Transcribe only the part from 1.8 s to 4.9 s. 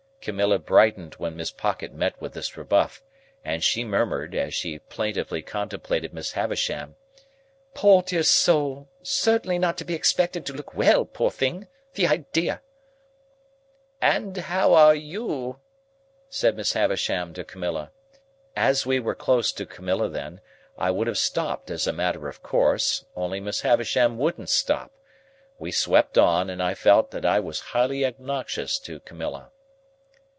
met with this rebuff; and she murmured, as she